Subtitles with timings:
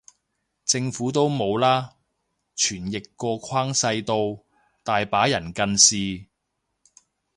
[0.65, 1.95] 政府都冇啦，
[2.57, 4.43] 傳譯個框細到，
[4.81, 6.25] 大把人近視